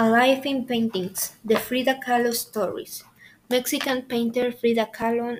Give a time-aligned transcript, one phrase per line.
[0.00, 3.02] Alive in Paintings: The Frida Kahlo Stories
[3.50, 5.36] Mexican painter Frida Kahlo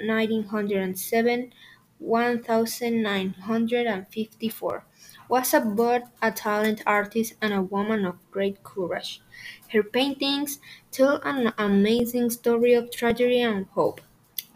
[2.02, 4.82] (1907–1954)
[5.28, 9.22] was a both a talented artist and a woman of great courage.
[9.72, 10.58] Her paintings
[10.90, 14.00] tell an amazing story of tragedy and hope.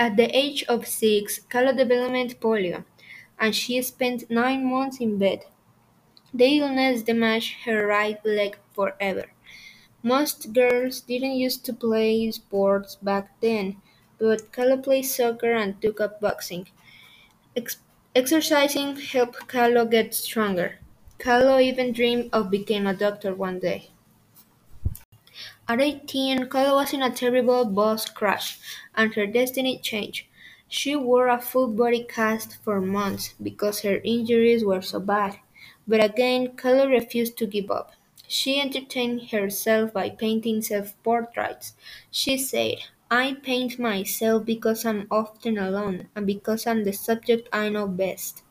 [0.01, 2.85] At the age of six, Kahlo developed polio,
[3.39, 5.45] and she spent nine months in bed.
[6.35, 9.27] The illness damaged her right leg forever.
[10.03, 13.81] Most girls didn't used to play sports back then,
[14.19, 16.69] but Kahlo played soccer and took up boxing.
[17.57, 17.79] Ex-
[18.15, 20.79] exercising helped Kahlo get stronger.
[21.19, 23.91] Kahlo even dreamed of becoming a doctor one day.
[25.69, 28.59] At 18, Kahlo was in a terrible bus crash,
[28.95, 30.27] and her destiny changed.
[30.67, 35.39] She wore a full body cast for months because her injuries were so bad.
[35.87, 37.93] But again, Kahlo refused to give up.
[38.33, 41.75] She entertained herself by painting self-portraits.
[42.11, 42.79] She said,
[43.11, 48.43] I paint myself because I'm often alone, and because I'm the subject I know best.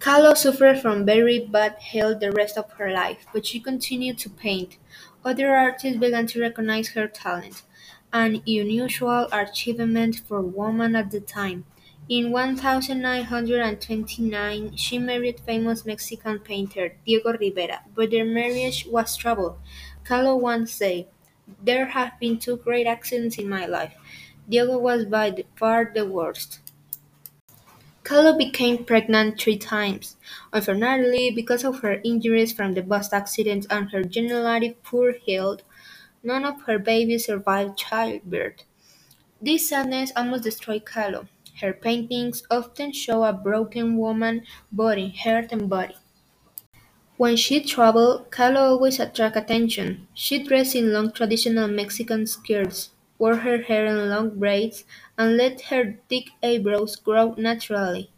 [0.00, 4.30] Kahlo suffered from very bad health the rest of her life, but she continued to
[4.30, 4.76] paint.
[5.24, 7.62] Other artists began to recognize her talent,
[8.12, 11.64] an unusual achievement for a woman at the time.
[12.08, 18.10] In one thousand nine hundred and twenty-nine she married famous Mexican painter Diego Rivera, but
[18.10, 19.58] their marriage was troubled.
[20.04, 21.06] Kahlo once said,
[21.62, 23.94] There have been two great accidents in my life.
[24.48, 26.58] Diego was by far the worst.
[28.02, 30.16] Kahlo became pregnant three times.
[30.52, 35.62] Unfortunately, because of her injuries from the bus accident and her generally poor health,
[36.22, 38.64] none of her babies survived childbirth.
[39.42, 41.28] This sadness almost destroyed Kahlo.
[41.60, 45.96] Her paintings often show a broken woman body, heart and body.
[47.18, 50.08] When she traveled, Kahlo always attracted attention.
[50.14, 54.84] She dressed in long traditional Mexican skirts, wore her hair in long braids,
[55.18, 58.10] and let her thick eyebrows grow naturally.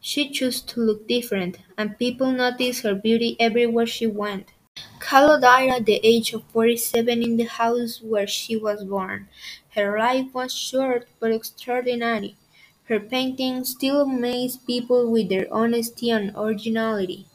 [0.00, 4.52] She chose to look different, and people noticed her beauty everywhere she went.
[5.00, 9.28] Kahlo died at the age of 47 in the house where she was born.
[9.74, 12.36] Her life was short but extraordinary.
[12.84, 17.26] Her paintings still amaze people with their honesty and originality.